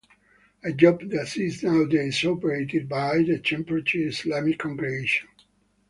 [0.63, 5.27] A job that is nowadays operated by The Tampere Islamic Congregation.